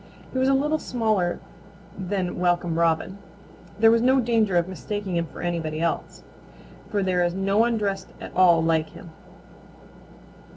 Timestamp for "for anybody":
5.27-5.79